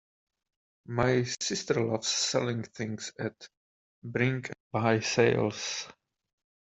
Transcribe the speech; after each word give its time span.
My 0.87 1.21
sister 1.41 1.75
loves 1.75 2.07
selling 2.07 2.63
things 2.63 3.13
at 3.19 3.47
Bring 4.03 4.37
and 4.47 4.53
Buy 4.73 4.99
sales 4.99 5.87